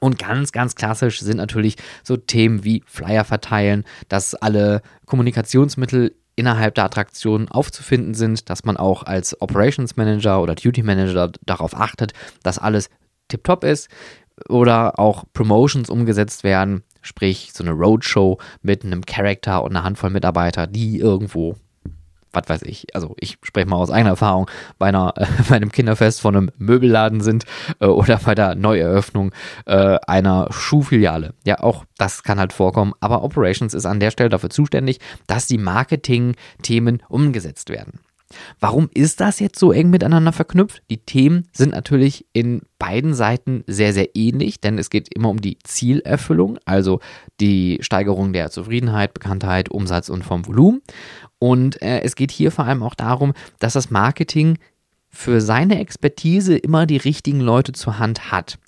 Und 0.00 0.18
ganz, 0.18 0.52
ganz 0.52 0.74
klassisch 0.74 1.20
sind 1.20 1.36
natürlich 1.36 1.76
so 2.02 2.16
Themen 2.16 2.64
wie 2.64 2.82
Flyer 2.86 3.24
verteilen, 3.24 3.84
dass 4.08 4.34
alle 4.34 4.82
Kommunikationsmittel 5.06 6.14
innerhalb 6.36 6.74
der 6.74 6.84
Attraktion 6.84 7.48
aufzufinden 7.48 8.14
sind, 8.14 8.48
dass 8.48 8.64
man 8.64 8.76
auch 8.76 9.02
als 9.02 9.40
Operations 9.40 9.96
Manager 9.96 10.40
oder 10.40 10.54
Duty 10.54 10.82
Manager 10.82 11.30
darauf 11.44 11.76
achtet, 11.76 12.12
dass 12.42 12.58
alles 12.58 12.88
tiptop 13.28 13.64
ist 13.64 13.88
oder 14.48 14.98
auch 14.98 15.24
Promotions 15.34 15.90
umgesetzt 15.90 16.42
werden, 16.44 16.82
sprich 17.02 17.50
so 17.52 17.62
eine 17.62 17.72
Roadshow 17.72 18.38
mit 18.62 18.84
einem 18.84 19.04
Charakter 19.04 19.62
und 19.62 19.72
einer 19.72 19.84
Handvoll 19.84 20.10
Mitarbeiter, 20.10 20.66
die 20.66 20.98
irgendwo 20.98 21.56
was 22.32 22.48
weiß 22.48 22.62
ich, 22.62 22.94
also 22.94 23.14
ich 23.18 23.38
spreche 23.42 23.68
mal 23.68 23.76
aus 23.76 23.90
eigener 23.90 24.10
Erfahrung, 24.10 24.50
bei, 24.78 24.86
einer, 24.86 25.14
äh, 25.16 25.26
bei 25.48 25.56
einem 25.56 25.72
Kinderfest 25.72 26.20
von 26.20 26.36
einem 26.36 26.50
Möbelladen 26.58 27.20
sind 27.20 27.44
äh, 27.80 27.86
oder 27.86 28.18
bei 28.18 28.34
der 28.34 28.54
Neueröffnung 28.54 29.32
äh, 29.66 29.98
einer 30.06 30.48
Schuhfiliale. 30.50 31.34
Ja, 31.44 31.60
auch 31.60 31.84
das 31.98 32.22
kann 32.22 32.38
halt 32.38 32.52
vorkommen, 32.52 32.94
aber 33.00 33.22
Operations 33.22 33.74
ist 33.74 33.86
an 33.86 34.00
der 34.00 34.10
Stelle 34.10 34.30
dafür 34.30 34.50
zuständig, 34.50 35.00
dass 35.26 35.46
die 35.46 35.58
Marketing-Themen 35.58 37.02
umgesetzt 37.08 37.70
werden. 37.70 38.00
Warum 38.60 38.88
ist 38.94 39.20
das 39.20 39.40
jetzt 39.40 39.58
so 39.58 39.72
eng 39.72 39.90
miteinander 39.90 40.32
verknüpft? 40.32 40.82
Die 40.90 40.98
Themen 40.98 41.48
sind 41.52 41.72
natürlich 41.72 42.26
in 42.32 42.62
beiden 42.78 43.14
Seiten 43.14 43.64
sehr, 43.66 43.92
sehr 43.92 44.16
ähnlich, 44.16 44.60
denn 44.60 44.78
es 44.78 44.90
geht 44.90 45.14
immer 45.14 45.30
um 45.30 45.40
die 45.40 45.58
Zielerfüllung, 45.62 46.58
also 46.64 47.00
die 47.40 47.78
Steigerung 47.80 48.32
der 48.32 48.50
Zufriedenheit, 48.50 49.14
Bekanntheit, 49.14 49.70
Umsatz 49.70 50.08
und 50.08 50.24
vom 50.24 50.46
Volumen. 50.46 50.82
Und 51.38 51.80
äh, 51.82 52.00
es 52.02 52.16
geht 52.16 52.30
hier 52.30 52.50
vor 52.50 52.66
allem 52.66 52.82
auch 52.82 52.94
darum, 52.94 53.32
dass 53.58 53.74
das 53.74 53.90
Marketing 53.90 54.58
für 55.08 55.40
seine 55.40 55.78
Expertise 55.78 56.56
immer 56.56 56.86
die 56.86 56.96
richtigen 56.96 57.40
Leute 57.40 57.72
zur 57.72 57.98
Hand 57.98 58.32
hat. 58.32 58.58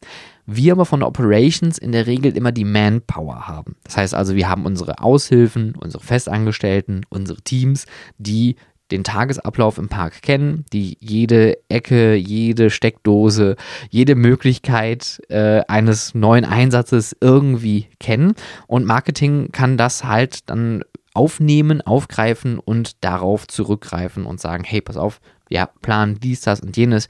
Wir 0.46 0.72
aber 0.72 0.84
von 0.84 1.02
Operations 1.02 1.78
in 1.78 1.92
der 1.92 2.06
Regel 2.06 2.36
immer 2.36 2.52
die 2.52 2.66
Manpower 2.66 3.48
haben. 3.48 3.76
Das 3.84 3.96
heißt 3.96 4.14
also, 4.14 4.34
wir 4.34 4.48
haben 4.48 4.66
unsere 4.66 4.98
Aushilfen, 4.98 5.74
unsere 5.74 6.04
Festangestellten, 6.04 7.06
unsere 7.08 7.40
Teams, 7.40 7.86
die 8.18 8.56
den 8.94 9.04
Tagesablauf 9.04 9.78
im 9.78 9.88
Park 9.88 10.22
kennen, 10.22 10.64
die 10.72 10.96
jede 11.00 11.58
Ecke, 11.68 12.14
jede 12.14 12.70
Steckdose, 12.70 13.56
jede 13.90 14.14
Möglichkeit 14.14 15.20
äh, 15.28 15.62
eines 15.66 16.14
neuen 16.14 16.44
Einsatzes 16.44 17.16
irgendwie 17.20 17.88
kennen. 17.98 18.34
Und 18.68 18.86
Marketing 18.86 19.50
kann 19.50 19.76
das 19.76 20.04
halt 20.04 20.48
dann 20.48 20.84
aufnehmen, 21.12 21.82
aufgreifen 21.82 22.58
und 22.60 23.04
darauf 23.04 23.48
zurückgreifen 23.48 24.26
und 24.26 24.40
sagen, 24.40 24.62
hey, 24.64 24.80
pass 24.80 24.96
auf, 24.96 25.20
wir 25.48 25.68
planen 25.82 26.20
dies, 26.20 26.42
das 26.42 26.60
und 26.60 26.76
jenes. 26.76 27.08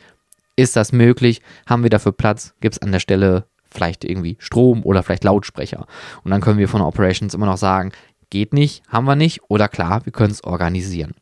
Ist 0.56 0.76
das 0.76 0.92
möglich? 0.92 1.42
Haben 1.66 1.82
wir 1.82 1.90
dafür 1.90 2.12
Platz? 2.12 2.54
Gibt 2.60 2.76
es 2.76 2.82
an 2.82 2.92
der 2.92 3.00
Stelle 3.00 3.44
vielleicht 3.70 4.04
irgendwie 4.04 4.36
Strom 4.38 4.84
oder 4.84 5.02
vielleicht 5.02 5.24
Lautsprecher? 5.24 5.86
Und 6.22 6.30
dann 6.30 6.40
können 6.40 6.58
wir 6.58 6.68
von 6.68 6.80
Operations 6.80 7.34
immer 7.34 7.46
noch 7.46 7.58
sagen, 7.58 7.92
geht 8.30 8.54
nicht, 8.54 8.82
haben 8.88 9.04
wir 9.04 9.16
nicht 9.16 9.42
oder 9.48 9.68
klar, 9.68 10.06
wir 10.06 10.12
können 10.12 10.32
es 10.32 10.44
organisieren. 10.44 11.14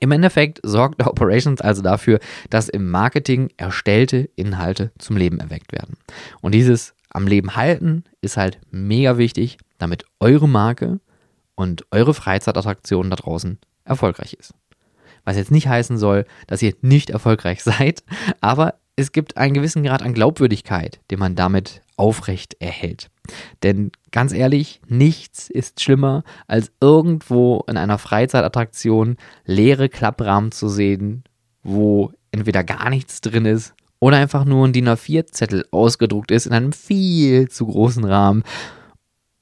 Im 0.00 0.12
Endeffekt 0.12 0.60
sorgt 0.62 1.02
Operations 1.06 1.60
also 1.60 1.82
dafür, 1.82 2.18
dass 2.50 2.68
im 2.68 2.90
Marketing 2.90 3.50
erstellte 3.56 4.30
Inhalte 4.36 4.92
zum 4.98 5.16
Leben 5.16 5.40
erweckt 5.40 5.72
werden. 5.72 5.96
Und 6.40 6.54
dieses 6.54 6.94
am 7.10 7.26
Leben 7.26 7.56
halten 7.56 8.04
ist 8.20 8.36
halt 8.36 8.58
mega 8.70 9.18
wichtig, 9.18 9.58
damit 9.78 10.04
eure 10.20 10.48
Marke 10.48 11.00
und 11.54 11.84
eure 11.90 12.14
Freizeitattraktion 12.14 13.10
da 13.10 13.16
draußen 13.16 13.58
erfolgreich 13.84 14.34
ist. 14.34 14.54
Was 15.24 15.36
jetzt 15.36 15.50
nicht 15.50 15.68
heißen 15.68 15.98
soll, 15.98 16.24
dass 16.46 16.62
ihr 16.62 16.74
nicht 16.80 17.10
erfolgreich 17.10 17.62
seid, 17.64 18.02
aber 18.40 18.74
es 18.96 19.12
gibt 19.12 19.36
einen 19.36 19.54
gewissen 19.54 19.82
Grad 19.82 20.02
an 20.02 20.14
Glaubwürdigkeit, 20.14 21.00
den 21.10 21.18
man 21.18 21.34
damit 21.34 21.82
aufrecht 22.02 22.56
erhält. 22.58 23.10
Denn 23.62 23.92
ganz 24.10 24.32
ehrlich, 24.32 24.80
nichts 24.88 25.48
ist 25.48 25.80
schlimmer, 25.80 26.24
als 26.48 26.72
irgendwo 26.80 27.64
in 27.68 27.76
einer 27.76 27.98
Freizeitattraktion 27.98 29.16
leere 29.44 29.88
Klapprahmen 29.88 30.50
zu 30.50 30.68
sehen, 30.68 31.22
wo 31.62 32.10
entweder 32.32 32.64
gar 32.64 32.90
nichts 32.90 33.20
drin 33.20 33.44
ist 33.44 33.74
oder 34.00 34.16
einfach 34.16 34.44
nur 34.44 34.66
ein 34.66 34.72
DIN 34.72 34.88
A4-Zettel 34.88 35.64
ausgedruckt 35.70 36.32
ist 36.32 36.46
in 36.46 36.52
einem 36.52 36.72
viel 36.72 37.48
zu 37.48 37.68
großen 37.68 38.04
Rahmen 38.04 38.42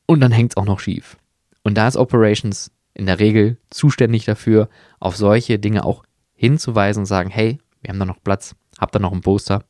und 0.04 0.20
dann 0.20 0.30
hängt 0.30 0.52
es 0.52 0.56
auch 0.58 0.66
noch 0.66 0.80
schief. 0.80 1.16
Und 1.62 1.78
da 1.78 1.88
ist 1.88 1.96
Operations 1.96 2.70
in 2.92 3.06
der 3.06 3.20
Regel 3.20 3.56
zuständig 3.70 4.26
dafür, 4.26 4.68
auf 4.98 5.16
solche 5.16 5.58
Dinge 5.58 5.86
auch 5.86 6.04
hinzuweisen 6.34 7.00
und 7.02 7.06
sagen, 7.06 7.30
hey, 7.30 7.58
wir 7.80 7.88
haben 7.88 7.98
da 7.98 8.04
noch 8.04 8.22
Platz, 8.22 8.54
habt 8.78 8.94
ihr 8.94 9.00
noch 9.00 9.12
ein 9.12 9.22
Poster? 9.22 9.64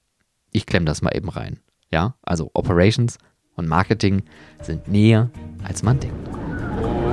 Ich 0.50 0.66
klemme 0.66 0.86
das 0.86 1.02
mal 1.02 1.14
eben 1.14 1.28
rein. 1.28 1.60
Ja, 1.92 2.14
also 2.22 2.50
Operations 2.54 3.18
und 3.56 3.68
Marketing 3.68 4.22
sind 4.62 4.88
näher, 4.88 5.30
als 5.64 5.82
man 5.82 5.98
denkt. 6.00 6.16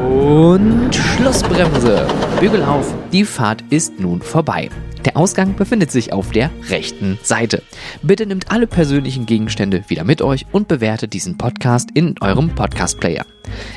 Und 0.03 0.93
Schlussbremse. 0.93 2.07
Bügel 2.39 2.63
auf, 2.63 2.93
die 3.11 3.25
Fahrt 3.25 3.63
ist 3.69 3.99
nun 3.99 4.21
vorbei. 4.21 4.69
Der 5.05 5.17
Ausgang 5.17 5.55
befindet 5.55 5.91
sich 5.91 6.13
auf 6.13 6.31
der 6.31 6.51
rechten 6.69 7.17
Seite. 7.23 7.63
Bitte 8.01 8.25
nehmt 8.25 8.51
alle 8.51 8.67
persönlichen 8.67 9.25
Gegenstände 9.25 9.83
wieder 9.87 10.03
mit 10.03 10.21
euch 10.21 10.45
und 10.51 10.67
bewertet 10.67 11.13
diesen 11.13 11.37
Podcast 11.37 11.89
in 11.93 12.15
eurem 12.21 12.49
Podcast-Player. 12.49 13.25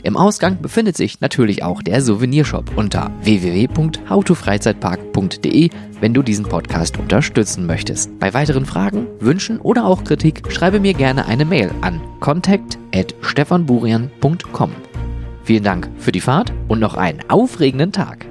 Im 0.03 0.17
Ausgang 0.17 0.63
befindet 0.63 0.97
sich 0.97 1.21
natürlich 1.21 1.63
auch 1.63 1.83
der 1.83 2.01
Souvenirshop 2.01 2.77
unter 2.77 3.13
www.howtofreizeitpark.de, 3.23 5.71
wenn 6.01 6.15
du 6.15 6.23
diesen 6.23 6.47
Podcast 6.47 6.99
unterstützen 6.99 7.67
möchtest. 7.67 8.19
Bei 8.19 8.35
weiteren 8.35 8.67
Fragen, 8.67 9.07
Wünschen 9.21 9.61
oder 9.61 9.85
auch 9.85 10.03
Kritik 10.05 10.51
schreibe 10.51 10.81
mir 10.81 10.95
gerne 10.95 11.27
eine 11.27 11.45
Mail 11.45 11.71
an 11.83 12.01
contact@stefanburian.com. 12.21 14.71
Vielen 15.45 15.65
Dank 15.65 15.91
für 15.99 16.13
die 16.13 16.21
Fahrt 16.21 16.53
und 16.69 16.81
noch 16.81 16.95
einen 16.95 17.21
aufregenden 17.29 17.93
Tag. 17.93 18.25